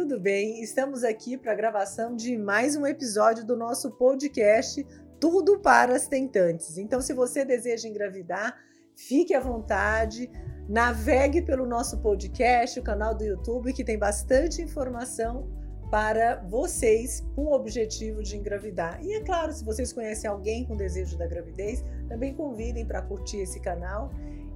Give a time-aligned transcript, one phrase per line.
[0.00, 0.62] tudo bem?
[0.62, 4.82] Estamos aqui para a gravação de mais um episódio do nosso podcast
[5.20, 6.78] Tudo para as Tentantes.
[6.78, 8.56] Então, se você deseja engravidar,
[8.96, 10.30] fique à vontade,
[10.66, 15.46] navegue pelo nosso podcast, o canal do YouTube, que tem bastante informação
[15.90, 19.04] para vocês com o objetivo de engravidar.
[19.04, 23.40] E é claro, se vocês conhecem alguém com desejo da gravidez, também convidem para curtir
[23.40, 24.10] esse canal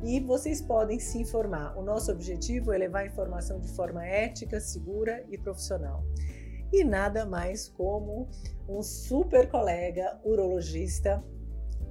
[0.04, 1.76] e vocês podem se informar.
[1.76, 6.04] O nosso objetivo é levar a informação de forma ética, segura e profissional.
[6.72, 8.28] E nada mais como
[8.68, 11.24] um super colega urologista,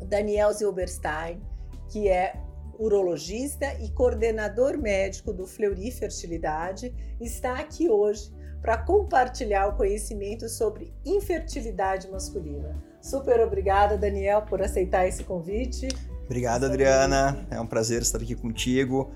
[0.07, 1.41] Daniel Zilberstein,
[1.89, 2.33] que é
[2.77, 10.93] urologista e coordenador médico do Fleury Fertilidade, está aqui hoje para compartilhar o conhecimento sobre
[11.05, 12.81] infertilidade masculina.
[13.01, 15.87] Super obrigada, Daniel, por aceitar esse convite.
[16.25, 17.45] Obrigado, Adriana.
[17.51, 19.11] É um prazer estar aqui contigo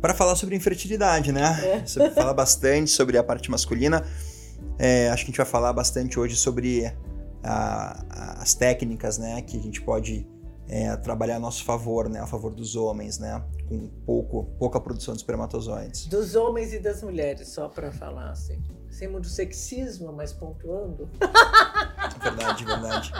[0.00, 1.80] para falar sobre infertilidade, né?
[1.82, 1.84] É.
[1.86, 4.04] Sobre, falar bastante sobre a parte masculina.
[4.78, 6.92] É, acho que a gente vai falar bastante hoje sobre
[7.42, 10.26] a, as técnicas, né, que a gente pode
[10.68, 15.14] é, trabalhar a nosso favor, né, a favor dos homens, né, com pouco, pouca produção
[15.14, 16.06] de espermatozoides.
[16.06, 18.62] Dos homens e das mulheres, só para falar assim.
[18.90, 21.08] Sem muito sexismo, mas pontuando.
[22.22, 23.12] Verdade, verdade.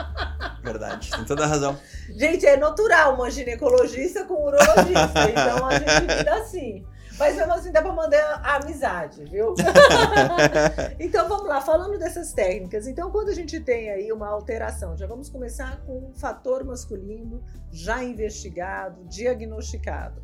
[0.67, 1.09] Verdade.
[1.11, 1.77] Tem toda a razão.
[2.09, 5.29] Gente, é natural uma ginecologista com um urologista.
[5.31, 6.85] então a gente lida assim.
[7.17, 9.55] Mas mesmo assim dá para mandar a amizade, viu?
[10.99, 12.85] então vamos lá, falando dessas técnicas.
[12.85, 17.43] Então, quando a gente tem aí uma alteração, já vamos começar com um fator masculino
[17.71, 20.21] já investigado, diagnosticado.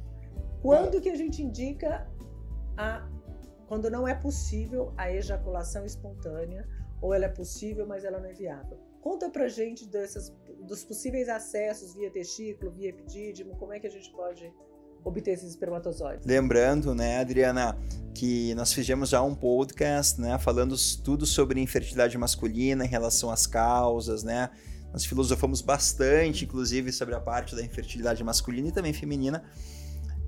[0.62, 2.08] Quando que a gente indica
[2.78, 3.04] a
[3.68, 6.68] quando não é possível a ejaculação espontânea,
[7.02, 8.78] ou ela é possível, mas ela não é viável.
[9.04, 10.32] Conta pra gente dessas,
[10.66, 14.50] dos possíveis acessos via testículo, via epidídimo, como é que a gente pode
[15.04, 16.26] obter esses espermatozoides.
[16.26, 17.78] Lembrando, né, Adriana,
[18.16, 23.46] que nós fizemos já um podcast, né, falando tudo sobre infertilidade masculina em relação às
[23.46, 24.50] causas, né?
[24.94, 29.44] Nós filosofamos bastante, inclusive, sobre a parte da infertilidade masculina e também feminina.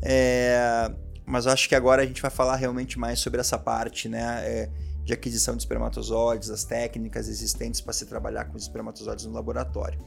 [0.02, 0.94] É,
[1.26, 4.42] mas acho que agora a gente vai falar realmente mais sobre essa parte, né?
[4.44, 4.70] É,
[5.06, 10.00] de aquisição de espermatozoides, as técnicas existentes para se trabalhar com os espermatozoides no laboratório.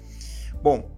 [0.62, 0.90] Bom,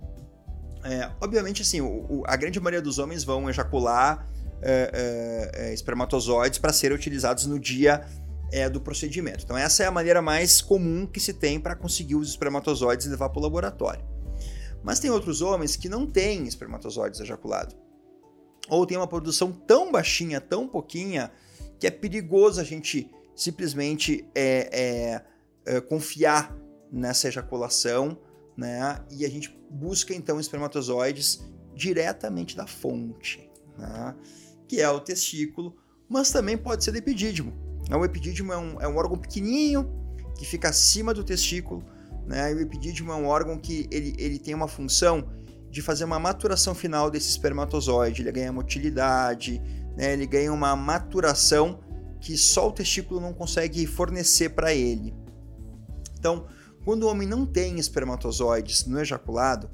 [0.83, 4.29] é, obviamente, assim, o, o, a grande maioria dos homens vão ejacular
[4.63, 8.05] é, é, é espermatozoides para serem utilizados no dia
[8.51, 9.45] é, do procedimento.
[9.45, 13.11] Então, essa é a maneira mais comum que se tem para conseguir os espermatozoides e
[13.11, 14.03] levar para o laboratório.
[14.83, 17.77] Mas tem outros homens que não têm espermatozoides ejaculados
[18.71, 21.31] ou tem uma produção tão baixinha, tão pouquinha,
[21.79, 25.23] que é perigoso a gente simplesmente é,
[25.65, 26.55] é, é, confiar
[26.93, 28.19] nessa ejaculação,
[28.55, 29.03] né?
[29.11, 31.43] E a gente busca então espermatozoides
[31.75, 34.15] diretamente da fonte, né?
[34.69, 35.75] que é o testículo,
[36.07, 37.55] mas também pode ser do epidídimo.
[37.91, 39.91] O epidídimo é um, é um órgão pequenininho
[40.37, 41.83] que fica acima do testículo,
[42.27, 42.53] né?
[42.53, 45.31] E o epidídimo é um órgão que ele, ele tem uma função
[45.71, 48.21] de fazer uma maturação final desse espermatozoide.
[48.21, 49.63] Ele ganha motilidade,
[49.97, 50.13] né?
[50.13, 51.81] ele ganha uma maturação
[52.21, 55.15] que só o testículo não consegue fornecer para ele.
[56.19, 56.47] Então,
[56.85, 59.71] quando o homem não tem espermatozoides no ejaculado,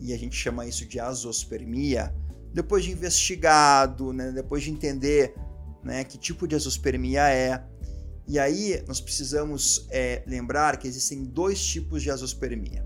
[0.00, 2.14] e a gente chama isso de azospermia,
[2.52, 5.34] depois de investigado, né, depois de entender
[5.82, 7.64] né, que tipo de azospermia é,
[8.26, 12.84] e aí nós precisamos é, lembrar que existem dois tipos de azospermia.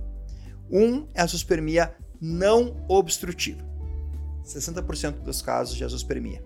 [0.70, 3.60] Um é a azospermia não obstrutiva.
[4.44, 6.42] 60% dos casos de azospermia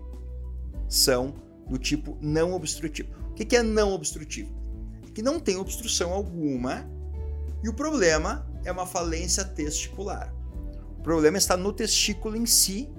[0.89, 1.35] são
[1.67, 3.09] do tipo não obstrutivo.
[3.31, 4.51] O que é não obstrutivo?
[5.13, 6.89] Que não tem obstrução alguma
[7.63, 10.33] e o problema é uma falência testicular.
[10.97, 12.89] O problema está no testículo em si,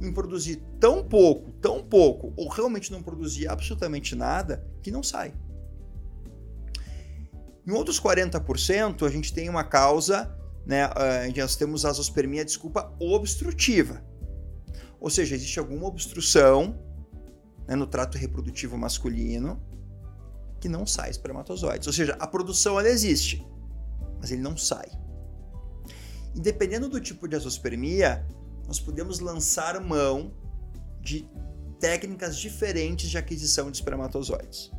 [0.00, 5.34] em produzir tão pouco, tão pouco, ou realmente não produzir absolutamente nada, que não sai.
[7.66, 10.36] Em outros 40%, a gente tem uma causa
[10.66, 14.02] né, uh, nós temos a azospermia, desculpa, obstrutiva.
[15.00, 16.78] Ou seja, existe alguma obstrução
[17.70, 19.62] né, no trato reprodutivo masculino
[20.60, 21.86] que não sai espermatozoides.
[21.86, 23.46] Ou seja, a produção ela existe,
[24.18, 24.90] mas ele não sai.
[26.34, 28.26] E dependendo do tipo de azospermia,
[28.66, 30.34] nós podemos lançar mão
[31.00, 31.28] de
[31.78, 34.72] técnicas diferentes de aquisição de espermatozoides.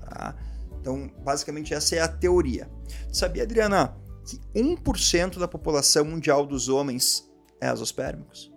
[0.00, 0.34] Tá?
[0.80, 2.68] Então, basicamente, essa é a teoria.
[3.12, 3.94] Sabia, Adriana,
[4.26, 7.30] que 1% da população mundial dos homens
[7.60, 8.50] é azospérmicos.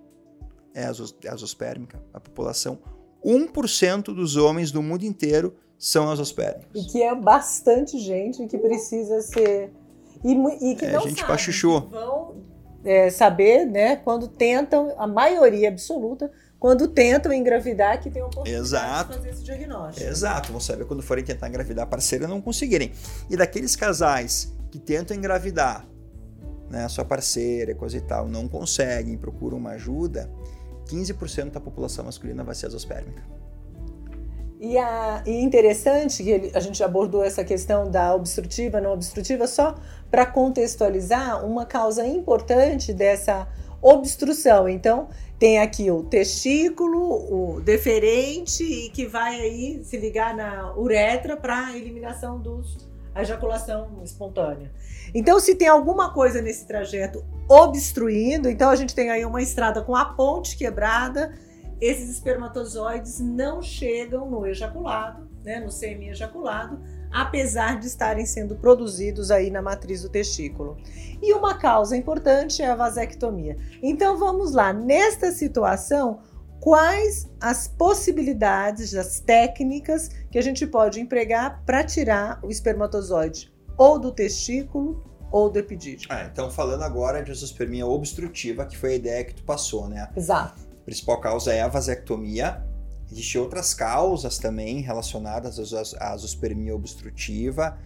[0.73, 2.01] É, é azospérmica.
[2.13, 2.79] A população,
[3.25, 6.83] 1% dos homens do mundo inteiro são azospérmicos.
[6.83, 9.71] E que é bastante gente que precisa ser.
[10.23, 10.33] E,
[10.71, 11.79] e que é, não gente sabe, chuchu.
[11.89, 12.35] vão
[12.83, 16.29] é, saber, né, quando tentam, a maioria absoluta,
[16.59, 19.11] quando tentam engravidar que tem oportunidade Exato.
[19.11, 20.09] de fazer esse diagnóstico.
[20.09, 22.91] Exato, vão saber quando forem tentar engravidar a parceira e não conseguirem.
[23.29, 25.87] E daqueles casais que tentam engravidar,
[26.69, 30.29] né, a sua parceira, coisa e tal, não conseguem, procuram uma ajuda,
[30.89, 33.23] 15% da população masculina vai ser azospérmica.
[34.59, 39.47] E, a, e interessante que ele, a gente abordou essa questão da obstrutiva, não obstrutiva,
[39.47, 39.75] só
[40.11, 43.47] para contextualizar uma causa importante dessa
[43.81, 44.67] obstrução.
[44.67, 45.07] Então,
[45.37, 51.77] tem aqui o testículo, o deferente, e que vai aí se ligar na uretra para
[51.77, 54.71] eliminação dos a ejaculação espontânea.
[55.15, 59.81] Então, se tem alguma coisa nesse trajeto obstruindo, então a gente tem aí uma estrada
[59.81, 61.33] com a ponte quebrada,
[61.81, 66.79] esses espermatozoides não chegam no ejaculado, né, no semi-ejaculado,
[67.11, 70.77] apesar de estarem sendo produzidos aí na matriz do testículo.
[71.21, 73.57] E uma causa importante é a vasectomia.
[73.81, 76.19] Então vamos lá, nesta situação,
[76.59, 83.97] quais as possibilidades, as técnicas que a gente pode empregar para tirar o espermatozoide ou
[83.97, 86.11] do testículo ou do epidídimo.
[86.13, 90.09] Ah, então falando agora de azoospermia obstrutiva, que foi a ideia que tu passou, né?
[90.15, 90.59] Exato.
[90.81, 92.63] A principal causa é a vasectomia.
[93.11, 97.77] Existem outras causas também relacionadas à azoospermia obstrutiva.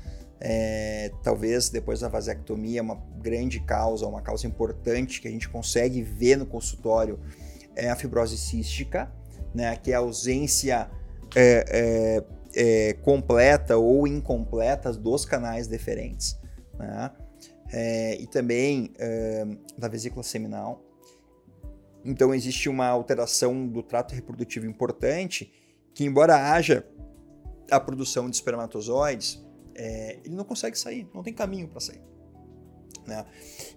[0.46, 6.02] É, talvez depois da vasectomia, uma grande causa, uma causa importante que a gente consegue
[6.02, 7.18] ver no consultório
[7.76, 9.10] é a fibrose cística,
[9.54, 10.90] né, que é a ausência
[11.34, 12.22] é,
[12.56, 16.38] é, é completa ou incompleta dos canais deferentes.
[16.78, 17.12] Né,
[17.74, 19.46] é, e também é,
[19.78, 20.82] da vesícula seminal.
[22.06, 25.52] Então existe uma alteração do trato reprodutivo importante
[25.94, 26.86] que, embora haja
[27.72, 29.44] a produção de espermatozoides,
[30.24, 32.02] ele não consegue sair, não tem caminho para sair.
[33.08, 33.26] Né?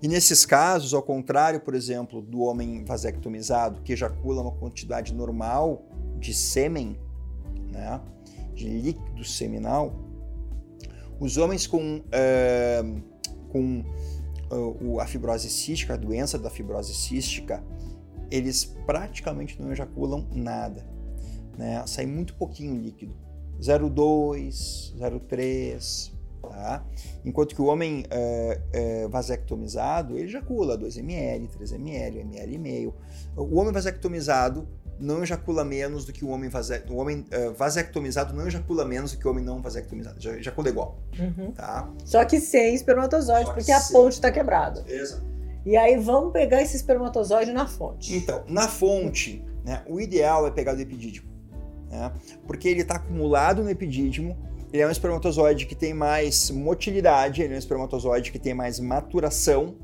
[0.03, 5.85] E nesses casos, ao contrário, por exemplo, do homem vasectomizado, que ejacula uma quantidade normal
[6.19, 6.99] de sêmen,
[7.71, 8.01] né,
[8.55, 9.95] de líquido seminal,
[11.19, 13.03] os homens com, uh,
[13.51, 13.85] com
[14.51, 17.63] uh, a fibrose cística, a doença da fibrose cística,
[18.31, 20.87] eles praticamente não ejaculam nada.
[21.57, 21.83] Né?
[21.87, 23.15] Sai muito pouquinho líquido.
[23.61, 26.17] 0,2, 0,3,
[26.49, 26.85] Tá?
[27.25, 32.55] Enquanto que o homem é, é, vasectomizado, ele ejacula 2 ml, 3 ml, 1 ml
[32.55, 32.95] e meio.
[33.37, 36.83] O homem vasectomizado não ejacula menos do que o homem, vase...
[36.89, 40.21] o homem uh, vasectomizado não ejacula menos do que o homem não vasectomizado.
[40.21, 40.99] Já ejacula igual.
[41.19, 41.53] Uhum.
[41.53, 41.89] Tá?
[42.05, 44.85] Só que sem espermatozoide, porque a ponte está quebrada.
[44.87, 45.25] Exato.
[45.65, 48.15] E aí vamos pegar esse espermatozoide na fonte.
[48.15, 51.29] Então, na fonte, né, o ideal é pegar do epidídimo.
[51.91, 52.13] Né,
[52.47, 54.37] porque ele está acumulado no epidídimo
[54.73, 58.81] ele é um espermatozoide que tem mais motilidade, ele é um espermatozoide que tem mais
[58.81, 59.77] maturação,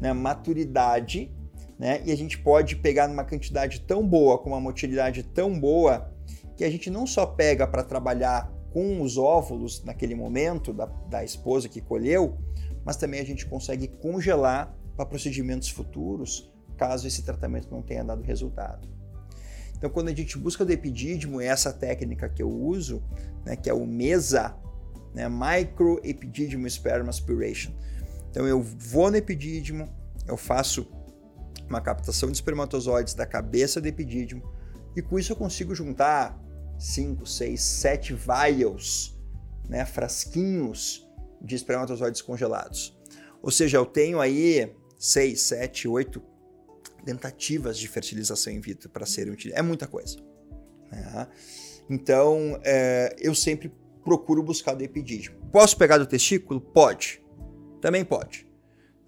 [0.00, 1.30] né, maturidade,
[1.80, 2.02] né?
[2.04, 6.12] E a gente pode pegar numa quantidade tão boa, com uma motilidade tão boa,
[6.54, 11.24] que a gente não só pega para trabalhar com os óvulos naquele momento da, da
[11.24, 12.36] esposa que colheu,
[12.84, 18.22] mas também a gente consegue congelar para procedimentos futuros, caso esse tratamento não tenha dado
[18.22, 18.86] resultado.
[19.74, 23.02] Então, quando a gente busca do epidídimo, é essa técnica que eu uso,
[23.42, 24.54] né, que é o MESA,
[25.14, 27.72] né, Micro Epidídimo Sperm Aspiration.
[28.30, 29.88] Então, eu vou no epidídimo,
[30.28, 30.86] eu faço
[31.70, 34.42] uma captação de espermatozoides da cabeça do epidídimo
[34.96, 36.38] e com isso eu consigo juntar
[36.78, 39.16] 5, 6, 7 vials,
[39.68, 41.08] né, frasquinhos
[41.40, 42.98] de espermatozoides congelados.
[43.42, 46.22] Ou seja, eu tenho aí 6, 7, 8
[47.04, 49.64] tentativas de fertilização in vitro para serem utilizadas.
[49.64, 50.18] É muita coisa.
[50.90, 51.28] Né?
[51.88, 53.72] Então, é, eu sempre
[54.04, 55.36] procuro buscar do epidídimo.
[55.52, 56.60] Posso pegar do testículo?
[56.60, 57.22] Pode.
[57.80, 58.49] Também pode.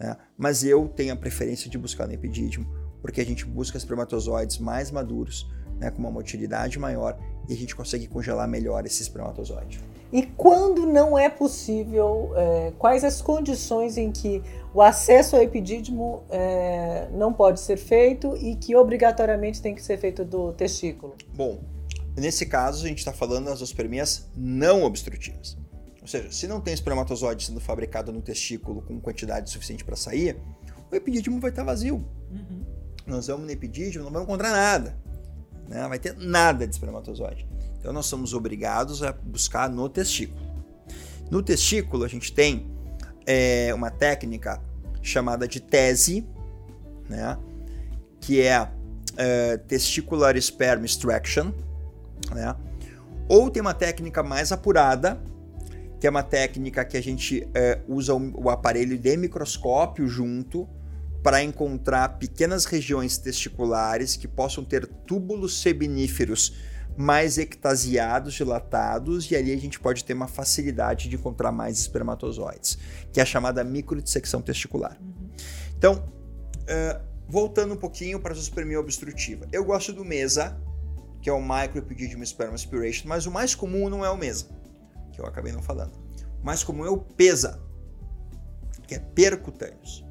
[0.03, 0.17] Né?
[0.37, 2.67] Mas eu tenho a preferência de buscar no epidídimo,
[3.01, 7.17] porque a gente busca espermatozoides mais maduros, né, com uma motilidade maior,
[7.49, 9.81] e a gente consegue congelar melhor esse espermatozoide.
[10.13, 14.43] E quando não é possível, é, quais as condições em que
[14.75, 19.97] o acesso ao epidídimo é, não pode ser feito e que obrigatoriamente tem que ser
[19.99, 21.15] feito do testículo?
[21.35, 21.61] Bom,
[22.15, 25.57] nesse caso a gente está falando das ospermias não obstrutivas.
[26.03, 30.37] Ou seja, se não tem espermatozoide sendo fabricado no testículo com quantidade suficiente para sair,
[30.91, 32.05] o epidídimo vai estar tá vazio.
[32.31, 32.67] Uhum.
[33.07, 34.97] Nós vamos no epidídimo, não vamos encontrar nada.
[35.69, 35.81] Né?
[35.81, 37.47] Não vai ter nada de espermatozoide.
[37.79, 40.41] Então nós somos obrigados a buscar no testículo.
[41.31, 42.71] No testículo a gente tem
[43.25, 44.61] é, uma técnica
[45.01, 46.27] chamada de tese,
[47.09, 47.39] né?
[48.21, 48.69] que é,
[49.17, 51.53] é testicular sperm extraction,
[52.35, 52.57] né?
[53.29, 55.23] ou tem uma técnica mais apurada,
[56.03, 60.69] que é uma técnica que a gente é, usa o, o aparelho de microscópio junto
[61.23, 66.57] para encontrar pequenas regiões testiculares que possam ter túbulos seminíferos
[66.97, 72.79] mais ectasiados, dilatados, e ali a gente pode ter uma facilidade de encontrar mais espermatozoides,
[73.13, 74.99] que é a chamada microdissecção testicular.
[75.01, 75.31] Uhum.
[75.79, 76.05] Então,
[76.63, 79.47] uh, voltando um pouquinho para a zoospermia obstrutiva.
[79.53, 80.61] Eu gosto do MESA,
[81.21, 84.47] que é o Microepididymium Sperm Aspiration, mas o mais comum não é o MESA,
[85.13, 85.93] que eu acabei não falando.
[86.41, 87.63] O mais comum é o PESA,
[88.87, 90.05] que é percutâneos.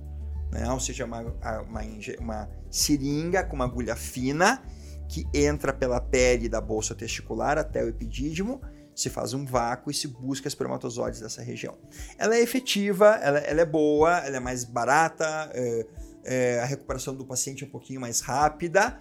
[0.51, 0.69] Né?
[0.71, 1.81] Ou seja, uma, uma,
[2.19, 4.63] uma seringa com uma agulha fina
[5.07, 8.61] que entra pela pele da bolsa testicular até o epidídimo,
[8.95, 11.77] se faz um vácuo e se busca espermatozoides dessa região.
[12.17, 15.87] Ela é efetiva, ela, ela é boa, ela é mais barata, é,
[16.23, 18.99] é, a recuperação do paciente é um pouquinho mais rápida,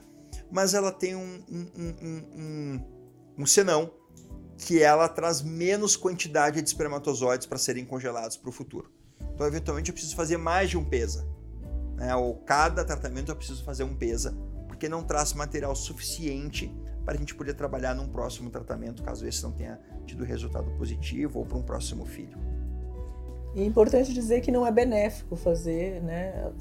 [0.50, 1.94] mas ela tem um, um, um,
[2.34, 2.80] um,
[3.38, 3.92] um senão,
[4.60, 8.90] que ela traz menos quantidade de espermatozoides para serem congelados para o futuro.
[9.34, 11.26] Então, eventualmente, eu preciso fazer mais de um PESA.
[11.96, 12.14] Né?
[12.14, 14.36] Ou cada tratamento eu preciso fazer um PESA
[14.68, 16.72] porque não traz material suficiente
[17.04, 21.38] para a gente poder trabalhar num próximo tratamento, caso esse não tenha tido resultado positivo
[21.38, 22.38] ou para um próximo filho.
[23.54, 26.52] E é importante dizer que não é benéfico fazer né,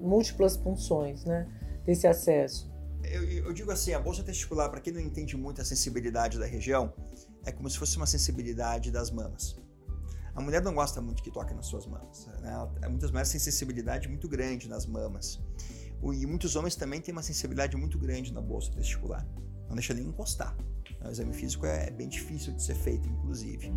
[0.00, 1.46] múltiplas punções né,
[1.84, 2.71] desse acesso.
[3.04, 6.46] Eu, eu digo assim, a bolsa testicular, para quem não entende muito a sensibilidade da
[6.46, 6.92] região,
[7.44, 9.56] é como se fosse uma sensibilidade das mamas.
[10.34, 12.26] A mulher não gosta muito que toque nas suas mamas.
[12.40, 12.88] Né?
[12.88, 15.40] Muitas mulheres têm sensibilidade muito grande nas mamas.
[16.02, 19.26] E muitos homens também têm uma sensibilidade muito grande na bolsa testicular.
[19.68, 20.56] Não deixa nem encostar.
[21.04, 23.72] O exame físico é bem difícil de ser feito, inclusive.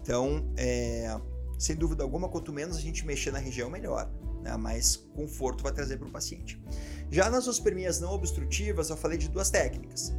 [0.00, 1.20] Então, é,
[1.58, 4.10] sem dúvida alguma, quanto menos a gente mexer na região, melhor.
[4.42, 4.56] Né?
[4.56, 6.60] Mais conforto vai trazer para o paciente.
[7.10, 10.12] Já nas ospermias não obstrutivas, eu falei de duas técnicas.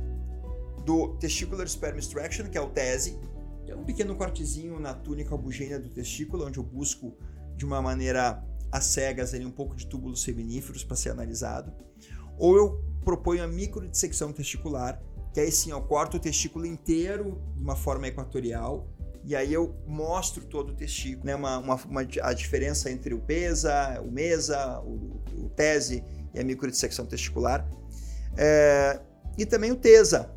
[0.86, 3.20] Do Testicular Sperm Extraction, que é o TESE,
[3.66, 7.16] que é um pequeno cortezinho na túnica albugênia do testículo, onde eu busco
[7.56, 11.74] de uma maneira às cegas ali, um pouco de túbulos seminíferos para ser analisado.
[12.38, 15.02] Ou eu proponho a microdissecção testicular,
[15.34, 18.90] que aí sim eu corto o testículo inteiro de uma forma equatorial
[19.24, 21.36] e aí eu mostro todo o testículo, né?
[21.36, 26.44] Uma, uma, uma a diferença entre o PESA, o MESA, o, o TESE e a
[26.44, 27.70] microdissecção testicular.
[28.38, 29.00] É,
[29.38, 30.32] e também o TESA.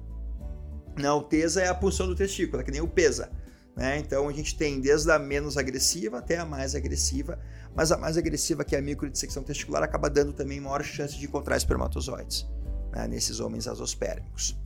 [0.97, 3.31] Não, o TESA é a punção do testículo, é que nem o PESA.
[3.75, 3.99] Né?
[3.99, 7.39] Então a gente tem desde a menos agressiva até a mais agressiva,
[7.75, 11.25] mas a mais agressiva, que é a microdissecção testicular, acaba dando também maior chance de
[11.25, 12.47] encontrar espermatozoides
[12.95, 13.09] né?
[13.09, 14.57] nesses homens azospérmicos.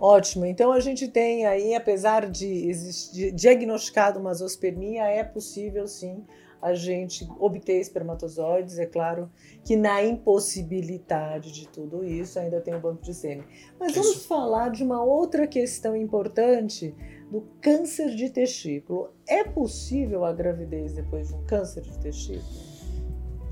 [0.00, 0.46] Ótimo.
[0.46, 6.24] Então a gente tem aí, apesar de existir diagnosticado uma azospermia, é possível sim
[6.62, 8.78] a gente obter espermatozoides.
[8.78, 9.30] É claro
[9.62, 13.44] que na impossibilidade de tudo isso ainda tem o banco de sêmen.
[13.78, 14.28] Mas vamos isso.
[14.28, 16.94] falar de uma outra questão importante
[17.30, 19.12] do câncer de testículo.
[19.26, 22.70] É possível a gravidez depois de um câncer de testículo?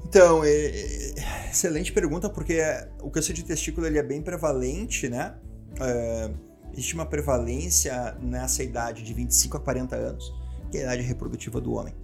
[0.06, 2.58] Então, é, é, excelente pergunta, porque
[3.02, 5.34] o câncer de testículo ele é bem prevalente, né?
[5.80, 6.30] É,
[6.72, 10.34] existe uma prevalência nessa idade de 25 a 40 anos,
[10.70, 11.94] que é a idade reprodutiva do homem.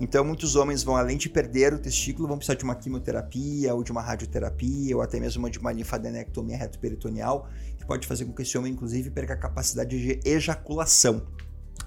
[0.00, 3.82] Então, muitos homens vão, além de perder o testículo, vão precisar de uma quimioterapia ou
[3.82, 8.42] de uma radioterapia ou até mesmo de uma linfadenectomia retoperitoneal, que pode fazer com que
[8.42, 11.26] esse homem, inclusive, perca a capacidade de ejaculação.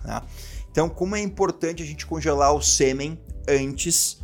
[0.04, 0.26] Tá?
[0.70, 4.20] Então, como é importante a gente congelar o sêmen antes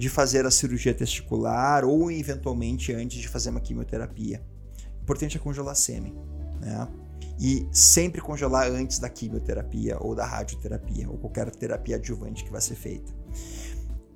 [0.00, 4.42] de fazer a cirurgia testicular ou, eventualmente, antes de fazer uma quimioterapia.
[5.02, 6.16] Importante é congelar sêmen.
[6.60, 6.88] Né?
[7.40, 12.60] e sempre congelar antes da quimioterapia ou da radioterapia ou qualquer terapia adjuvante que vai
[12.60, 13.10] ser feita.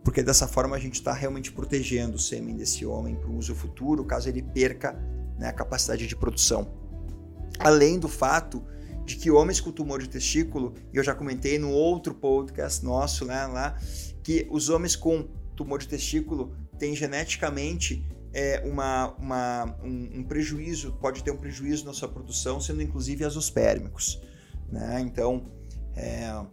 [0.05, 3.55] Porque dessa forma a gente está realmente protegendo o sêmen desse homem para o uso
[3.55, 4.93] futuro, caso ele perca
[5.39, 6.71] né, a capacidade de produção.
[7.59, 8.63] Além do fato
[9.07, 13.25] de que homens com tumor de testículo, e eu já comentei no outro podcast nosso
[13.25, 13.79] né, lá,
[14.23, 20.93] que os homens com tumor de testículo têm geneticamente é, uma, uma um, um, prejuízo,
[21.01, 24.21] pode ter um prejuízo na sua produção, sendo inclusive azospérmicos.
[24.69, 25.01] Né?
[25.01, 25.47] Então,
[25.95, 26.45] é,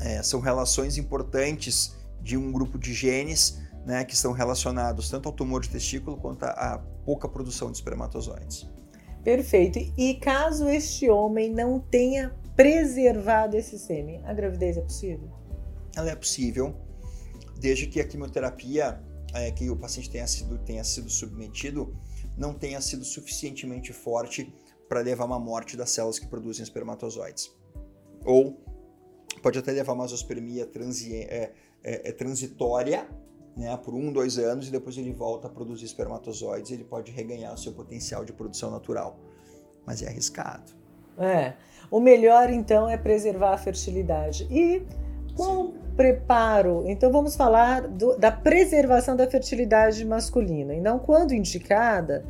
[0.00, 5.34] é, são relações importantes de um grupo de genes né, que estão relacionados tanto ao
[5.34, 8.66] tumor de testículo quanto à pouca produção de espermatozoides.
[9.22, 9.78] Perfeito.
[9.98, 15.28] E caso este homem não tenha preservado esse sêmen, a gravidez é possível?
[15.94, 16.74] Ela é possível,
[17.58, 19.02] desde que a quimioterapia
[19.34, 21.94] é, que o paciente tenha sido, tenha sido submetido
[22.36, 24.52] não tenha sido suficientemente forte
[24.88, 27.54] para levar uma morte das células que produzem espermatozoides.
[28.24, 28.60] Ou
[29.42, 33.08] pode até levar uma zoospermia transi é, é, é, transitória
[33.56, 37.12] né, por um, dois anos e depois ele volta a produzir espermatozoides e ele pode
[37.12, 39.18] reganhar o seu potencial de produção natural.
[39.86, 40.72] Mas é arriscado.
[41.18, 41.54] É.
[41.90, 44.48] O melhor então é preservar a fertilidade.
[44.50, 44.84] E
[45.36, 46.84] qual preparo?
[46.86, 50.74] Então vamos falar do, da preservação da fertilidade masculina.
[50.74, 52.24] Então, quando indicada,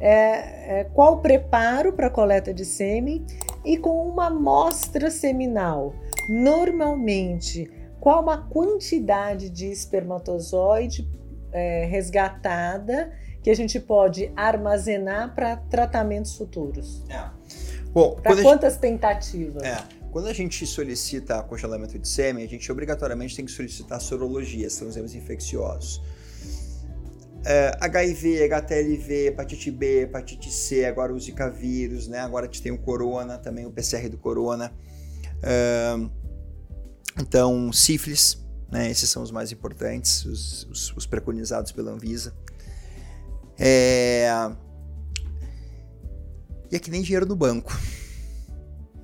[0.00, 3.24] é, é, qual o preparo para coleta de sêmen
[3.64, 5.94] e com uma amostra seminal.
[6.28, 11.06] Normalmente, qual a quantidade de espermatozoide
[11.52, 13.12] é, resgatada
[13.42, 17.04] que a gente pode armazenar para tratamentos futuros?
[17.10, 17.28] É.
[18.22, 18.82] Para quantas gente...
[18.82, 19.62] tentativas?
[20.10, 24.88] Quando a gente solicita congelamento de sêmen, a gente obrigatoriamente tem que solicitar sorologia, são
[24.88, 26.02] exames infecciosos.
[27.44, 32.18] É, HIV, HTLV, hepatite B, hepatite C, agora o Zika vírus, né?
[32.18, 34.72] Agora a gente tem o corona, também o PCR do corona.
[35.42, 35.94] É,
[37.18, 38.90] então, sífilis, né?
[38.90, 42.34] Esses são os mais importantes, os, os, os preconizados pela Anvisa.
[43.58, 44.28] É...
[46.70, 47.72] E é que nem dinheiro no banco.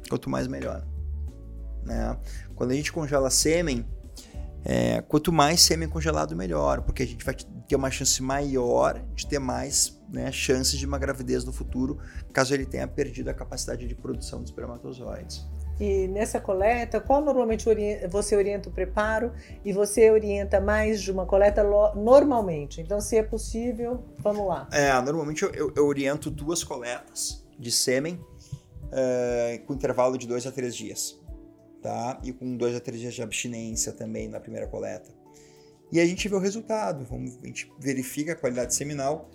[0.09, 0.87] Quanto mais, melhor.
[1.87, 2.19] Né?
[2.55, 3.87] Quando a gente congela sêmen,
[4.65, 7.35] é, quanto mais sêmen congelado, melhor, porque a gente vai
[7.69, 11.99] ter uma chance maior de ter mais né, chances de uma gravidez no futuro,
[12.33, 15.47] caso ele tenha perdido a capacidade de produção de espermatozoides.
[15.79, 17.65] E nessa coleta, qual normalmente
[18.11, 19.31] você orienta o preparo
[19.65, 21.63] e você orienta mais de uma coleta
[21.95, 22.81] normalmente?
[22.81, 24.67] Então, se é possível, vamos lá.
[24.73, 28.15] É, normalmente eu, eu, eu oriento duas coletas de sêmen
[28.85, 31.21] uh, com intervalo de dois a três dias
[31.87, 32.19] tá?
[32.25, 35.09] E com dois a três dias de abstinência também na primeira coleta.
[35.93, 39.31] E a gente vê o resultado, vamos, a gente verifica a qualidade seminal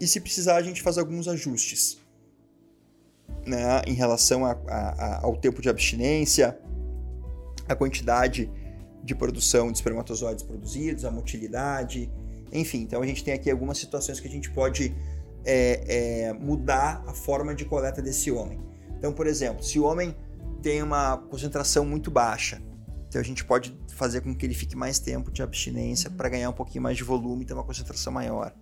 [0.00, 2.00] e se precisar a gente faz alguns ajustes,
[3.46, 3.80] né?
[3.86, 6.58] Em relação a, a, a, ao tempo de abstinência,
[7.68, 8.50] a quantidade
[9.04, 12.10] de produção de espermatozoides produzidos, a motilidade,
[12.52, 12.78] enfim.
[12.78, 14.92] Então a gente tem aqui algumas situações que a gente pode
[15.44, 18.58] é, é, mudar a forma de coleta desse homem.
[18.98, 20.12] Então, por exemplo, se o homem
[20.62, 22.62] tem uma concentração muito baixa.
[23.08, 26.48] Então a gente pode fazer com que ele fique mais tempo de abstinência para ganhar
[26.48, 28.54] um pouquinho mais de volume e ter uma concentração maior.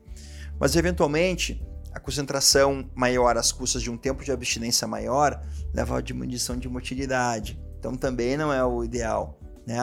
[0.59, 5.41] Mas eventualmente, a concentração maior às custas de um tempo de abstinência maior
[5.73, 7.61] leva a diminuição de motilidade.
[7.79, 9.39] Então também não é o ideal.
[9.67, 9.79] Né?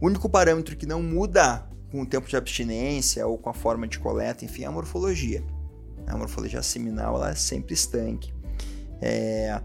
[0.00, 3.88] O único parâmetro que não muda com o tempo de abstinência ou com a forma
[3.88, 5.42] de coleta, enfim, é a morfologia.
[6.06, 8.32] A morfologia seminal ela é sempre estanque.
[9.00, 9.60] É,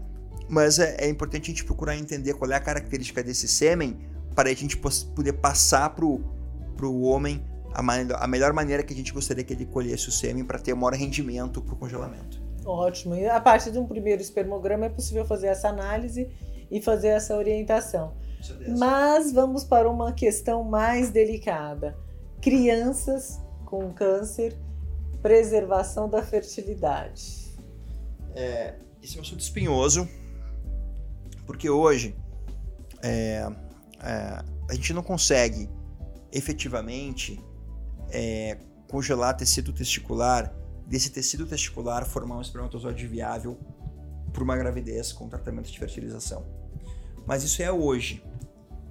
[0.48, 3.98] mas é, é, importante a gente procurar entender qual é a característica desse sêmen
[4.34, 7.80] para a gente poder passar para o homem a,
[8.24, 10.76] a, melhor maneira que a gente gostaria que ele colhesse o sêmen para ter o
[10.76, 12.40] maior rendimento para o congelamento.
[12.64, 13.14] Ótimo.
[13.14, 16.28] E a partir de um primeiro espermograma é possível fazer essa análise
[16.70, 18.14] e fazer essa orientação.
[18.78, 21.96] Mas vamos para uma questão mais delicada.
[22.40, 24.56] Crianças com câncer,
[25.22, 27.46] preservação da fertilidade.
[28.34, 30.08] É, esse é um assunto espinhoso
[31.46, 32.16] porque hoje
[33.02, 33.48] é,
[34.00, 35.68] é, a gente não consegue
[36.32, 37.42] efetivamente
[38.10, 40.52] é, congelar tecido testicular,
[40.86, 43.58] desse tecido testicular formar um espermatozoide viável
[44.32, 46.44] para uma gravidez com tratamento de fertilização.
[47.26, 48.22] Mas isso é hoje.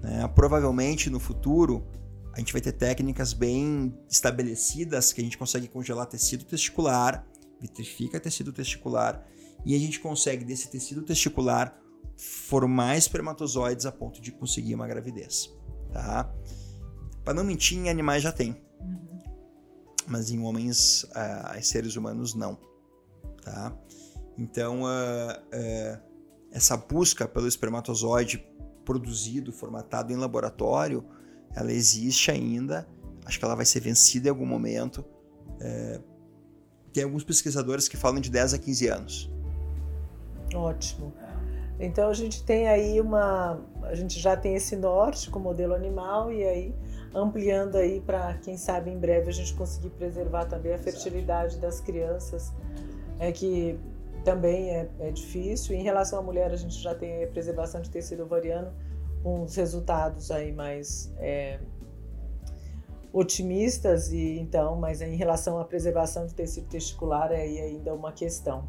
[0.02, 0.28] Né?
[0.34, 1.86] Provavelmente no futuro
[2.34, 7.26] a gente vai ter técnicas bem estabelecidas que a gente consegue congelar tecido testicular,
[7.62, 9.26] vitrifica tecido testicular
[9.66, 11.80] e a gente consegue desse tecido testicular
[12.18, 15.54] formar espermatozoides a ponto de conseguir uma gravidez,
[15.92, 16.32] tá?
[17.24, 19.22] Para não mentir, em animais já tem, uhum.
[20.08, 22.58] mas em homens, uh, seres humanos não,
[23.44, 23.76] tá?
[24.38, 26.02] Então, uh, uh,
[26.52, 28.46] essa busca pelo espermatozoide
[28.86, 31.04] produzido, formatado em laboratório,
[31.56, 32.88] ela existe ainda.
[33.26, 35.04] Acho que ela vai ser vencida em algum momento.
[35.60, 36.00] É,
[36.94, 39.32] tem alguns pesquisadores que falam de 10 a 15 anos.
[40.54, 41.14] Ótimo.
[41.80, 45.74] Então a gente tem aí uma, a gente já tem esse norte com o modelo
[45.74, 46.76] animal e aí
[47.14, 51.80] ampliando aí para quem sabe em breve a gente conseguir preservar também a fertilidade das
[51.80, 52.54] crianças,
[53.20, 53.80] é que
[54.24, 55.76] também é, é difícil.
[55.76, 58.72] Em relação à mulher a gente já tem a preservação de tecido ovariano
[59.24, 61.60] os resultados aí mais é,
[63.12, 68.68] otimistas e então, mas em relação à preservação de tecido testicular é ainda uma questão.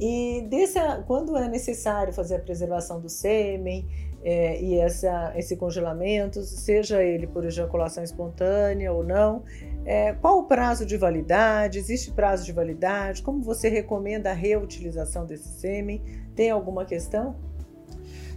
[0.00, 3.86] E dessa, quando é necessário fazer a preservação do sêmen
[4.24, 9.42] é, e essa, esse congelamento, seja ele por ejaculação espontânea ou não,
[9.84, 11.78] é, qual o prazo de validade?
[11.78, 13.22] Existe prazo de validade?
[13.22, 16.02] Como você recomenda a reutilização desse sêmen?
[16.34, 17.36] Tem alguma questão?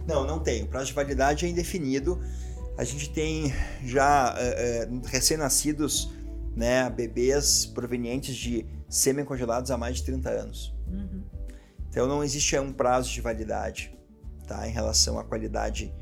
[0.06, 0.64] Não, não tem.
[0.64, 2.20] O prazo de validade é indefinido.
[2.76, 3.52] A gente tem
[3.84, 6.12] já é, é recém-nascidos,
[6.54, 10.74] né, bebês provenientes de sêmen congelados há mais de 30 anos.
[10.88, 11.22] Uhum.
[11.96, 13.98] Então não existe um prazo de validade
[14.46, 15.94] tá, em relação à qualidade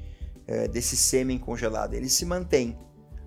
[0.44, 1.94] é, desse sêmen congelado.
[1.94, 2.76] Ele se mantém,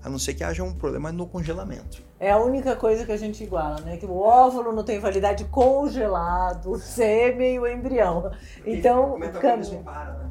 [0.03, 2.03] a não ser que haja um problema no congelamento.
[2.19, 3.95] É a única coisa que a gente iguala, né?
[3.95, 8.34] Que o óvulo não tem validade congelado, o sêmen e o embrião.
[8.65, 10.30] Então, o metabolismo para, né?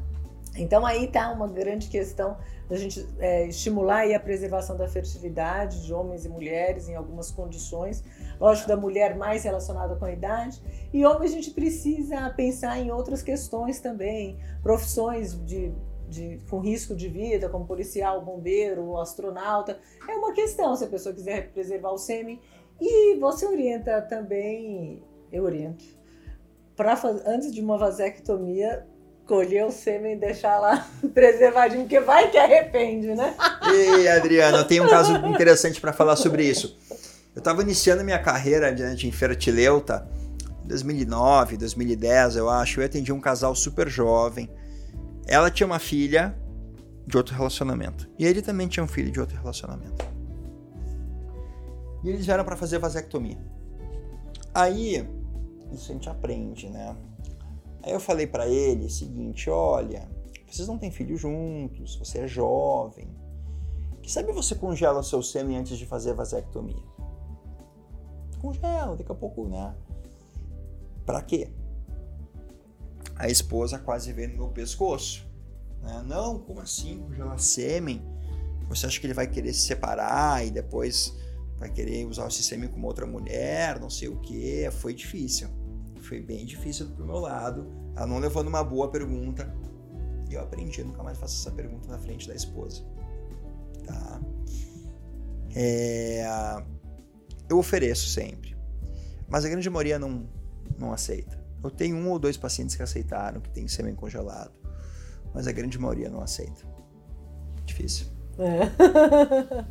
[0.59, 2.37] Então aí está uma grande questão
[2.68, 8.03] da gente é, estimular a preservação da fertilidade de homens e mulheres em algumas condições.
[8.40, 10.61] Lógico, da mulher mais relacionada com a idade.
[10.92, 15.72] E homem a gente precisa pensar em outras questões também, profissões de,
[16.09, 19.79] de, com risco de vida, como policial, bombeiro, astronauta.
[20.09, 22.40] É uma questão se a pessoa quiser preservar o sêmen.
[22.81, 25.85] E você orienta também, eu oriento,
[26.77, 26.94] para
[27.25, 28.87] antes de uma vasectomia,
[29.27, 33.35] colher o sêmen e deixar lá preservadinho, porque vai que arrepende, né?
[33.72, 36.79] Ei, Adriana, tenho um caso interessante para falar sobre isso.
[37.37, 40.09] Eu estava iniciando minha carreira de infertileuta
[40.64, 42.81] em 2009, 2010, eu acho.
[42.81, 44.51] Eu atendi um casal super jovem.
[45.27, 46.35] Ela tinha uma filha
[47.07, 48.09] de outro relacionamento.
[48.18, 50.03] E ele também tinha um filho de outro relacionamento.
[52.03, 53.38] E eles vieram para fazer vasectomia.
[54.55, 55.07] Aí,
[55.70, 56.96] isso a gente aprende, né?
[57.83, 60.09] Aí eu falei para ele o seguinte: olha,
[60.51, 63.14] vocês não têm filho juntos, você é jovem.
[64.01, 66.14] Que sabe você congela o seu sêmen antes de fazer a
[68.46, 68.78] vasectomia?
[68.80, 69.74] Congela, daqui a pouco, né?
[71.04, 71.50] Pra quê?
[73.14, 75.26] A esposa quase veio no meu pescoço.
[75.82, 76.04] Né?
[76.06, 78.02] Não, como assim congelar sêmen?
[78.68, 81.16] Você acha que ele vai querer se separar e depois
[81.56, 83.80] vai querer usar esse sêmen com outra mulher?
[83.80, 84.68] Não sei o que.
[84.72, 85.48] Foi difícil
[86.06, 87.66] foi bem difícil pro meu lado.
[87.96, 89.52] Ela não levou numa boa pergunta.
[90.30, 92.82] E eu aprendi, eu nunca mais faço essa pergunta na frente da esposa.
[93.85, 94.20] Tá?
[95.54, 96.24] É...
[97.48, 98.56] Eu ofereço sempre.
[99.28, 100.28] Mas a grande maioria não,
[100.78, 101.44] não aceita.
[101.62, 104.52] Eu tenho um ou dois pacientes que aceitaram, que tem sêmen congelado.
[105.35, 106.62] Mas a grande maioria não aceita.
[107.64, 108.06] Difícil.
[108.38, 109.64] É.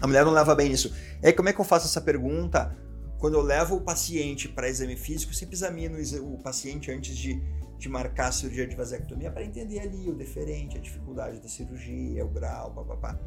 [0.00, 0.94] a mulher não leva bem nisso.
[1.22, 2.76] E aí, como é que eu faço essa pergunta?
[3.18, 7.42] Quando eu levo o paciente para exame físico, sempre examino o paciente antes de,
[7.76, 12.24] de marcar a cirurgia de vasectomia para entender ali o deferente, a dificuldade da cirurgia,
[12.24, 13.18] o grau, papapá.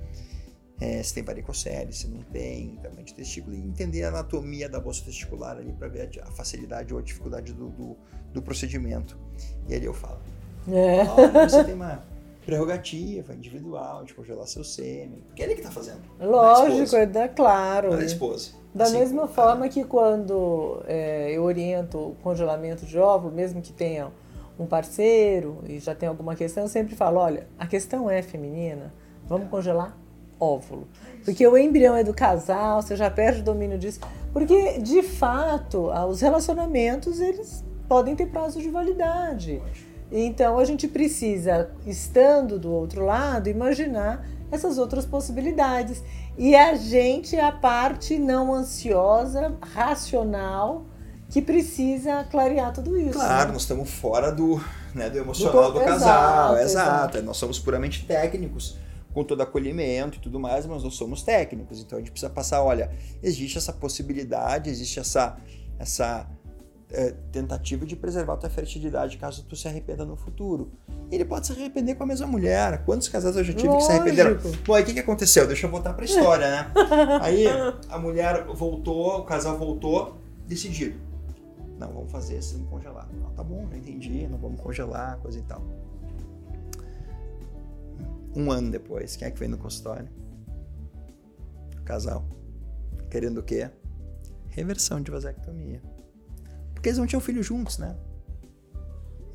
[0.82, 4.80] É, se tem varicocele, se não tem, tamanho de testículo, e entender a anatomia da
[4.80, 7.96] bolsa testicular ali para ver a, facilidade ou a dificuldade do, do,
[8.34, 9.16] do procedimento.
[9.70, 10.20] E ali eu falo:
[10.68, 11.04] é.
[11.08, 12.04] Olha, você tem uma
[12.46, 15.24] prerrogativa individual de congelar seu sêmen.
[15.28, 16.02] Porque é ele que está fazendo.
[16.20, 17.92] Lógico, é da, claro.
[17.92, 18.52] Não é a esposa.
[18.74, 23.72] Da assim, mesma forma que quando é, eu oriento o congelamento de óvulo, mesmo que
[23.72, 24.12] tenha
[24.58, 28.94] um parceiro e já tem alguma questão, eu sempre falo, olha, a questão é feminina,
[29.28, 29.98] vamos congelar
[30.42, 30.88] óvulo.
[31.24, 34.00] Porque o embrião é do casal, você já perde o domínio disso.
[34.34, 39.62] Porque, de fato, os relacionamentos, eles podem ter prazo de validade.
[40.12, 46.04] Então, a gente precisa, estando do outro lado, imaginar essas outras possibilidades.
[46.38, 50.86] E a gente é a parte não ansiosa, racional,
[51.30, 53.14] que precisa clarear tudo isso.
[53.14, 53.54] Claro, né?
[53.54, 54.62] nós estamos fora do,
[54.94, 56.90] né, do emocional do, do casal, exato, exato.
[57.08, 57.22] exato.
[57.24, 58.78] Nós somos puramente técnicos,
[59.14, 61.80] com todo acolhimento e tudo mais, mas nós somos técnicos.
[61.80, 65.38] Então a gente precisa passar, olha, existe essa possibilidade, existe essa,
[65.78, 66.30] essa
[66.92, 70.72] é, tentativa de preservar a tua fertilidade caso tu se arrependa no futuro.
[71.12, 72.84] Ele pode se arrepender com a mesma mulher.
[72.86, 73.88] Quantos casais eu já tive Lógico.
[73.88, 74.38] que se arrependeram?
[74.66, 75.48] Bom, aí o que, que aconteceu?
[75.48, 76.72] Deixa eu voltar pra história, né?
[77.22, 77.46] aí
[77.90, 81.00] a mulher voltou, o casal voltou, decidido.
[81.78, 83.10] Não, vamos fazer assim congelar.
[83.12, 85.64] Não, tá bom, já entendi, não vamos congelar, coisa e tal.
[88.36, 90.08] Um ano depois, quem é que veio no consultório?
[91.80, 92.26] O casal.
[93.10, 93.70] Querendo o quê?
[94.50, 95.82] Reversão de vasectomia.
[96.74, 97.96] Porque eles não tinham filho juntos, né?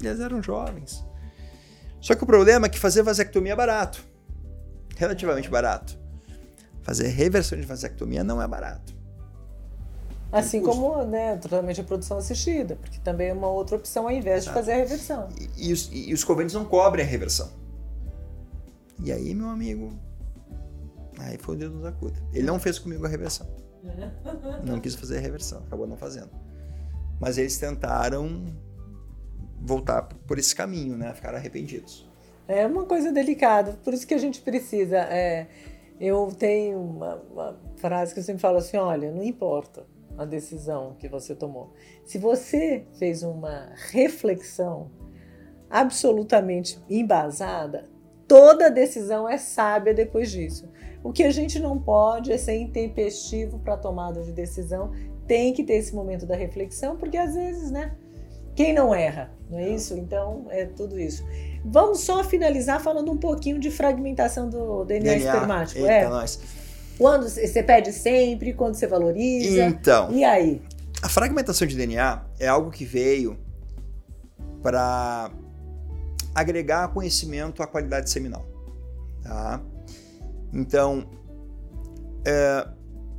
[0.00, 1.04] Eles eram jovens.
[2.00, 4.04] Só que o problema é que fazer vasectomia é barato.
[4.96, 5.98] Relativamente barato.
[6.82, 8.94] Fazer reversão de vasectomia não é barato.
[10.30, 14.44] Assim como né, tratamento de produção assistida, porque também é uma outra opção ao invés
[14.44, 15.28] de fazer a reversão.
[15.56, 17.50] E, e, os, e os convênios não cobrem a reversão.
[19.02, 19.92] E aí, meu amigo,
[21.18, 22.20] aí foi o dedo da cuta.
[22.32, 23.46] Ele não fez comigo a reversão.
[24.64, 26.30] Não quis fazer a reversão, acabou não fazendo.
[27.20, 28.44] Mas eles tentaram
[29.60, 31.12] voltar por esse caminho, né?
[31.14, 32.08] Ficaram arrependidos.
[32.48, 34.98] É uma coisa delicada, por isso que a gente precisa.
[34.98, 35.46] É,
[36.00, 39.84] eu tenho uma, uma frase que eu sempre falo assim: olha, não importa
[40.16, 41.72] a decisão que você tomou.
[42.04, 44.90] Se você fez uma reflexão
[45.68, 47.88] absolutamente embasada,
[48.26, 50.68] toda decisão é sábia depois disso.
[51.02, 54.90] O que a gente não pode é ser intempestivo para a tomada de decisão
[55.26, 57.94] tem que ter esse momento da reflexão, porque às vezes, né?
[58.54, 59.94] Quem não erra, não é isso?
[59.98, 61.24] Então, é tudo isso.
[61.64, 65.80] Vamos só finalizar falando um pouquinho de fragmentação do DNA, DNA espermático.
[65.80, 66.08] Eita, é.
[66.08, 66.40] Nós.
[66.96, 69.64] Quando você pede sempre, quando você valoriza.
[69.64, 70.10] Então.
[70.10, 70.62] E aí?
[71.02, 73.38] A fragmentação de DNA é algo que veio
[74.62, 75.30] para
[76.36, 78.46] agregar conhecimento à qualidade seminal.
[79.22, 79.58] Tá?
[80.52, 81.08] Então,
[82.26, 82.68] é,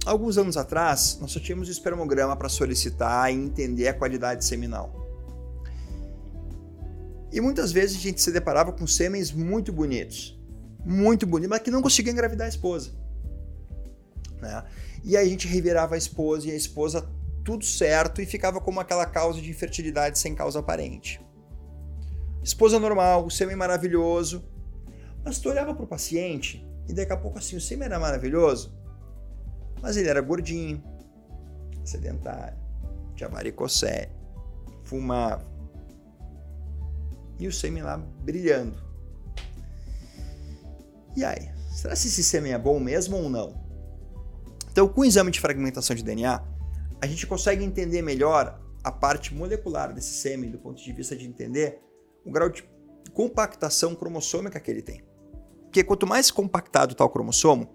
[0.05, 4.93] alguns anos atrás, nós só tínhamos o espermograma para solicitar e entender a qualidade seminal.
[7.33, 10.39] E muitas vezes a gente se deparava com sêmens muito bonitos,
[10.85, 12.91] muito bonitos, mas que não conseguiam engravidar a esposa.
[14.39, 14.63] Né?
[15.03, 17.09] E aí a gente revirava a esposa e a esposa
[17.43, 21.19] tudo certo e ficava como aquela causa de infertilidade sem causa aparente.
[22.47, 24.41] Esposa normal, o sêmen maravilhoso.
[25.21, 28.73] Mas tu olhava para o paciente e daqui a pouco assim, o sêmen era maravilhoso,
[29.81, 30.81] mas ele era gordinho,
[31.83, 32.57] sedentário,
[33.15, 34.07] tinha varicocele,
[34.85, 35.45] fumava.
[37.37, 38.81] E o sêmen lá brilhando.
[41.17, 43.61] E aí, será se esse sêmen é bom mesmo ou não?
[44.71, 46.41] Então, com o exame de fragmentação de DNA,
[47.01, 51.27] a gente consegue entender melhor a parte molecular desse sêmen do ponto de vista de
[51.27, 51.85] entender
[52.27, 52.63] o grau de
[53.13, 55.01] compactação cromossômica que ele tem.
[55.63, 57.69] Porque quanto mais compactado está o cromossomo,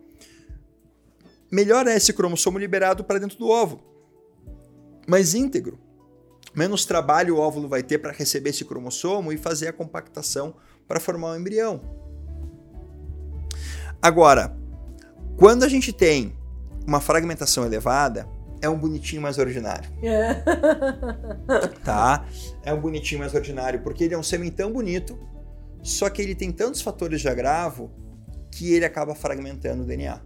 [1.51, 3.83] melhor é esse cromossomo liberado para dentro do óvulo.
[5.09, 5.79] Mais íntegro.
[6.55, 10.55] Menos trabalho o óvulo vai ter para receber esse cromossomo e fazer a compactação
[10.87, 11.81] para formar o um embrião.
[14.03, 14.55] Agora,
[15.39, 16.37] quando a gente tem
[16.87, 18.29] uma fragmentação elevada,
[18.63, 19.91] é um bonitinho mais ordinário.
[20.03, 20.35] É.
[21.85, 22.27] tá?
[22.63, 25.19] É um bonitinho mais ordinário, porque ele é um sêmen tão bonito,
[25.83, 27.91] só que ele tem tantos fatores de agravo
[28.51, 30.21] que ele acaba fragmentando o DNA.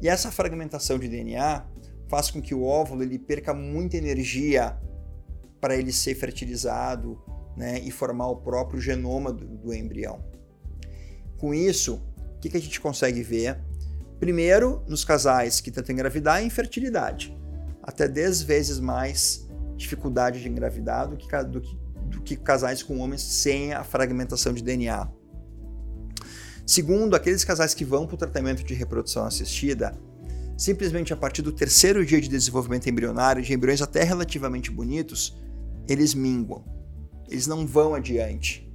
[0.00, 1.66] E essa fragmentação de DNA
[2.08, 4.78] faz com que o óvulo ele perca muita energia
[5.60, 7.20] para ele ser fertilizado
[7.56, 10.24] né, e formar o próprio genoma do, do embrião.
[11.38, 12.02] Com isso,
[12.36, 13.58] o que, que a gente consegue ver?
[14.20, 17.41] Primeiro, nos casais que tentam engravidar, é infertilidade
[17.82, 22.98] até 10 vezes mais dificuldade de engravidar do que, do que, do que casais com
[22.98, 25.08] homens sem a fragmentação de DNA.
[26.64, 29.98] Segundo, aqueles casais que vão para o tratamento de reprodução assistida,
[30.56, 35.36] simplesmente a partir do terceiro dia de desenvolvimento embrionário, de embriões até relativamente bonitos,
[35.88, 36.64] eles minguam.
[37.28, 38.70] Eles não vão adiante.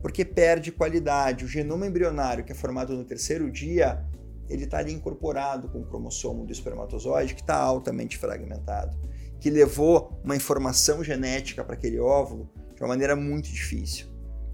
[0.00, 1.44] Porque perde qualidade.
[1.44, 4.02] O genoma embrionário, que é formado no terceiro dia,
[4.48, 8.96] ele está ali incorporado com o cromossomo do espermatozoide que está altamente fragmentado,
[9.40, 14.06] que levou uma informação genética para aquele óvulo de uma maneira muito difícil.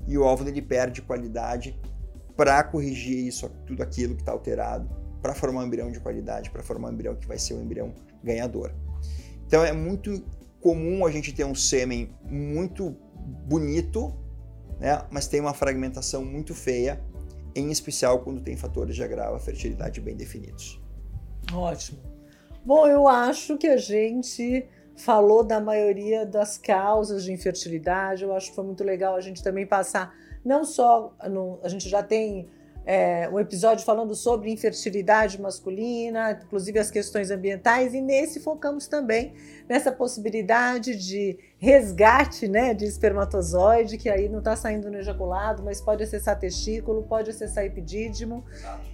[0.07, 1.79] E o óvulo ele perde qualidade
[2.37, 4.89] para corrigir isso, tudo aquilo que está alterado,
[5.21, 7.95] para formar um embrião de qualidade, para formar um embrião que vai ser um embrião
[8.23, 8.73] ganhador.
[9.47, 10.25] Então é muito
[10.61, 12.97] comum a gente ter um sêmen muito
[13.47, 14.17] bonito,
[14.81, 17.03] né, mas tem uma fragmentação muito feia
[17.55, 20.81] em especial quando tem fatores de agravo à fertilidade bem definidos.
[21.53, 21.99] Ótimo.
[22.65, 28.23] Bom, eu acho que a gente falou da maioria das causas de infertilidade.
[28.23, 31.89] Eu acho que foi muito legal a gente também passar, não só no, a gente
[31.89, 32.49] já tem
[32.85, 39.35] é, um episódio falando sobre infertilidade masculina, inclusive as questões ambientais, e nesse focamos também
[39.69, 45.81] nessa possibilidade de resgate né, de espermatozoide, que aí não está saindo no ejaculado, mas
[45.81, 48.45] pode acessar testículo, pode acessar epidídimo.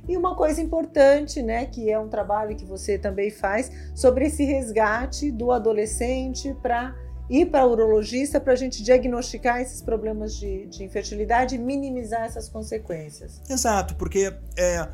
[0.07, 4.45] E uma coisa importante, né, que é um trabalho que você também faz, sobre esse
[4.45, 6.95] resgate do adolescente para
[7.29, 12.23] ir para o urologista para a gente diagnosticar esses problemas de, de, infertilidade e minimizar
[12.23, 13.41] essas consequências.
[13.49, 14.89] Exato, porque é,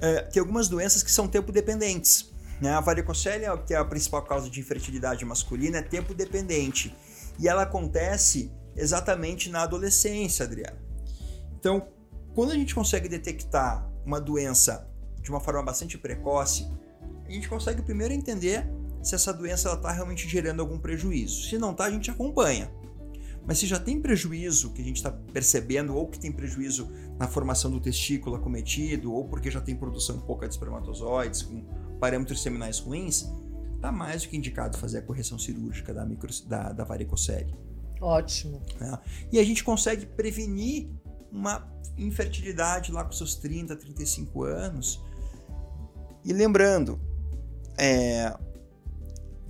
[0.00, 2.30] é, tem algumas doenças que são tempo dependentes.
[2.60, 2.70] Né?
[2.70, 6.94] A varicocele, que é a principal causa de infertilidade masculina, é tempo dependente.
[7.38, 10.78] E ela acontece exatamente na adolescência, Adriana.
[11.58, 11.88] Então,
[12.34, 14.88] quando a gente consegue detectar uma doença
[15.20, 16.70] de uma forma bastante precoce,
[17.26, 18.66] a gente consegue primeiro entender
[19.02, 21.48] se essa doença está realmente gerando algum prejuízo.
[21.48, 22.70] Se não está, a gente acompanha.
[23.46, 27.26] Mas se já tem prejuízo que a gente está percebendo, ou que tem prejuízo na
[27.26, 31.64] formação do testículo acometido, ou porque já tem produção pouca de espermatozoides, com
[31.98, 33.26] parâmetros seminais ruins,
[33.74, 37.54] está mais do que indicado fazer a correção cirúrgica da, micro, da, da varicocele.
[38.00, 38.62] Ótimo.
[38.80, 38.98] É.
[39.32, 40.88] E a gente consegue prevenir
[41.32, 45.02] uma infertilidade lá com seus 30, 35 anos.
[46.24, 47.00] E lembrando,
[47.76, 48.36] é,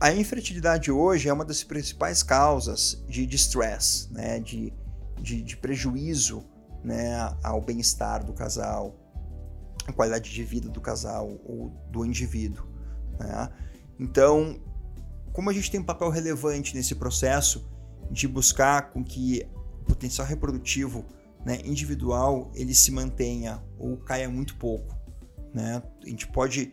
[0.01, 4.73] a infertilidade hoje é uma das principais causas de distress, né, de,
[5.21, 6.43] de, de prejuízo
[6.83, 8.99] né, ao bem-estar do casal,
[9.87, 12.67] à qualidade de vida do casal ou do indivíduo.
[13.19, 13.53] Né?
[13.99, 14.59] Então,
[15.35, 17.71] como a gente tem um papel relevante nesse processo
[18.11, 19.47] de buscar com que
[19.83, 21.05] o potencial reprodutivo
[21.45, 24.97] né, individual ele se mantenha ou caia muito pouco.
[25.53, 25.83] Né?
[26.03, 26.73] A gente pode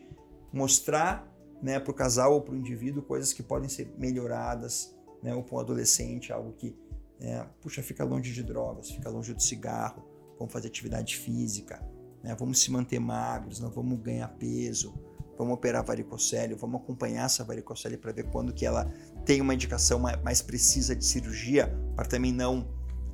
[0.54, 1.28] mostrar
[1.62, 5.43] né, para o casal ou para o indivíduo coisas que podem ser melhoradas, né, ou
[5.43, 6.76] para um adolescente, algo que,
[7.20, 10.04] é, puxa, fica longe de drogas, fica longe do cigarro,
[10.38, 11.82] vamos fazer atividade física,
[12.24, 14.93] né, vamos se manter magros, não vamos ganhar peso,
[15.38, 18.91] vamos operar varicocele, vamos acompanhar essa varicocele para ver quando que ela
[19.26, 22.67] tem uma indicação mais precisa de cirurgia, para também não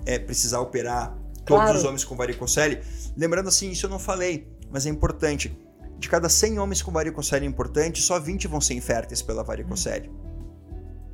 [0.06, 1.78] é, precisar operar todos claro.
[1.78, 2.82] os homens com varicocele.
[3.16, 5.58] Lembrando assim, isso eu não falei, mas é importante.
[6.04, 10.12] De cada 100 homens com varicocele importante, só 20 vão ser inférteis pela varicocele.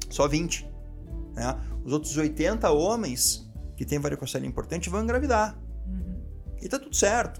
[0.09, 0.67] Só 20.
[1.35, 1.55] Né?
[1.85, 3.47] Os outros 80 homens
[3.77, 5.55] que têm varicocele importante vão engravidar.
[5.85, 6.23] Uhum.
[6.59, 7.39] E tá tudo certo.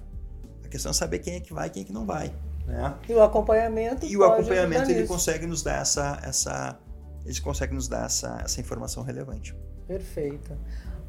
[0.63, 2.31] A questão é saber quem é que vai e quem é que não vai.
[2.67, 2.93] Né?
[3.09, 4.05] E o acompanhamento.
[4.05, 6.79] E o acompanhamento ele consegue nos dar essa, essa,
[7.25, 9.57] eles conseguem nos dar essa, essa informação relevante.
[9.87, 10.55] Perfeito.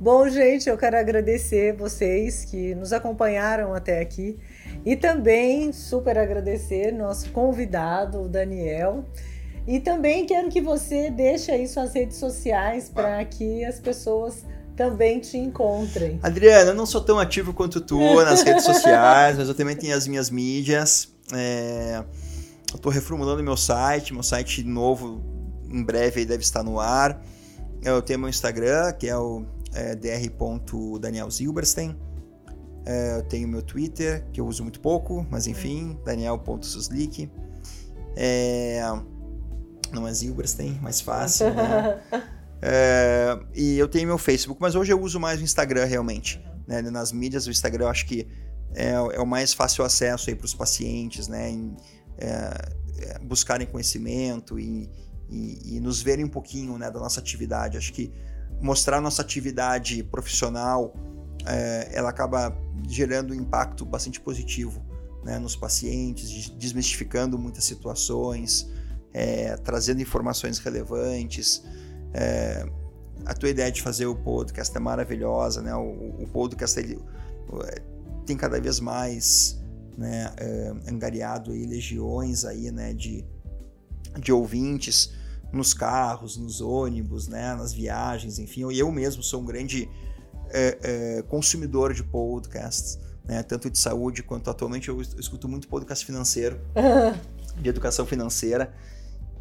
[0.00, 4.38] Bom, gente, eu quero agradecer vocês que nos acompanharam até aqui
[4.84, 9.04] e também super agradecer nosso convidado, o Daniel.
[9.66, 15.20] E também quero que você deixe aí suas redes sociais para que as pessoas também
[15.20, 16.18] te encontrem.
[16.22, 19.94] Adriana, eu não sou tão ativo quanto tu nas redes sociais, mas eu também tenho
[19.94, 21.12] as minhas mídias.
[21.32, 22.02] É...
[22.70, 25.20] Eu estou reformulando meu site, meu site novo
[25.70, 27.22] em breve deve estar no ar.
[27.82, 31.96] Eu tenho meu Instagram, que é o é, dr.danielzilberstein.
[32.84, 37.30] É, eu tenho meu Twitter, que eu uso muito pouco, mas enfim, daniel.suslik.
[38.16, 38.82] É,
[39.92, 42.00] não é Zilberstein, mais fácil, né?
[42.62, 46.42] é, e eu tenho meu Facebook, mas hoje eu uso mais o Instagram realmente.
[46.66, 46.82] Né?
[46.82, 48.26] Nas mídias, o Instagram eu acho que
[48.74, 51.50] é, é o mais fácil acesso para os pacientes, né?
[51.50, 51.76] Em,
[52.18, 54.90] é, é, buscarem conhecimento e,
[55.28, 57.78] e, e, nos verem um pouquinho né, da nossa atividade.
[57.78, 58.12] Acho que
[58.60, 60.94] mostrar nossa atividade profissional,
[61.46, 62.56] é, ela acaba
[62.88, 64.82] gerando um impacto bastante positivo
[65.24, 68.70] né, nos pacientes, desmistificando muitas situações,
[69.12, 71.62] é, trazendo informações relevantes.
[72.12, 72.66] É,
[73.26, 75.74] a tua ideia de fazer o podcast é maravilhosa, né?
[75.74, 76.98] O, o podcast ele,
[77.64, 77.82] é,
[78.24, 79.60] tem cada vez mais
[79.96, 83.24] né, é, angariado aí legiões aí, né, de,
[84.18, 85.12] de ouvintes
[85.52, 88.62] nos carros, nos ônibus, né, nas viagens, enfim.
[88.72, 89.88] Eu mesmo sou um grande
[90.52, 96.04] é, é, consumidor de podcasts, né, tanto de saúde quanto atualmente eu escuto muito podcast
[96.04, 96.60] financeiro,
[97.56, 98.72] de educação financeira.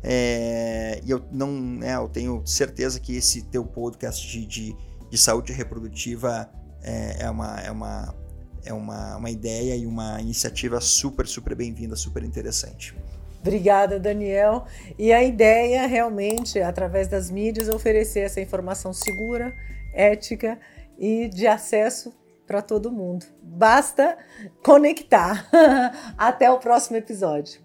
[0.02, 4.76] É, e eu não, né, eu tenho certeza que esse teu podcast de, de,
[5.10, 6.50] de saúde reprodutiva
[6.82, 8.16] é, é, uma, é, uma,
[8.64, 12.96] é uma, uma ideia e uma iniciativa super, super bem-vinda, super interessante.
[13.42, 14.66] Obrigada, Daniel.
[14.98, 19.54] E a ideia realmente, através das mídias, é oferecer essa informação segura,
[19.94, 20.60] ética
[21.00, 22.14] e de acesso
[22.46, 23.26] para todo mundo.
[23.42, 24.18] Basta
[24.64, 25.48] conectar.
[26.18, 27.62] Até o próximo episódio.